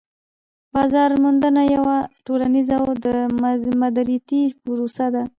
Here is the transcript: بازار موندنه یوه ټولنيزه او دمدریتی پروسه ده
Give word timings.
بازار 0.73 1.11
موندنه 1.23 1.61
یوه 1.75 1.97
ټولنيزه 2.25 2.75
او 2.83 2.89
دمدریتی 3.65 4.41
پروسه 4.63 5.05
ده 5.13 5.23